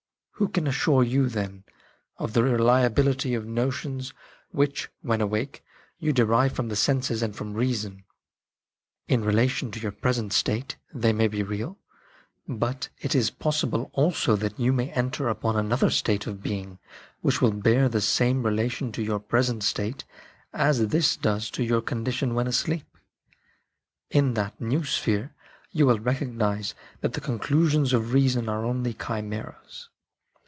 [0.41, 1.65] Who can assure you, then,
[2.17, 4.11] of the reliability of notions
[4.49, 5.63] which, when awake,
[5.99, 8.05] you derive from the senses and from reason?
[9.07, 11.77] In relation to your present state they may be real;
[12.47, 16.79] but it is possible also that you may enter upon another state of being
[17.21, 20.05] which will bear the same relation to your present state
[20.53, 22.97] as this does to your condition when asleep.
[24.09, 25.35] In that new sphere
[25.69, 29.89] you will recognise that the conclusions of reason are only chimeras."